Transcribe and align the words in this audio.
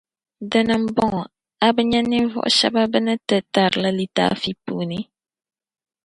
Di 0.49 0.59
ni 0.67 0.75
bɔŋɔ, 0.95 1.21
a 1.65 1.67
bi 1.75 1.81
nya 1.89 1.99
ninvuɣu 2.09 2.49
shεba 2.57 2.81
bɛ 2.91 2.99
ni 3.05 3.13
ti 3.27 3.37
tarli 3.53 3.89
litaafi 3.97 4.51
puuni? 4.63 4.99